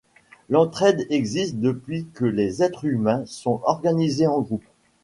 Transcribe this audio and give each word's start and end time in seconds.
L'entraide 0.49 1.05
existe 1.11 1.59
depuis 1.59 2.07
que 2.15 2.25
les 2.25 2.63
êtres 2.63 2.85
humains 2.85 3.23
sont 3.27 3.61
organisés 3.65 4.25
en 4.25 4.41
groupe. 4.41 4.65